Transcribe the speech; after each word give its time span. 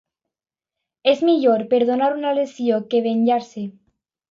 És 1.11 1.21
millor 1.27 1.61
perdonar 1.75 2.09
una 2.17 2.33
lesió 2.41 2.81
que 2.95 3.05
venjar-se. 3.11 3.69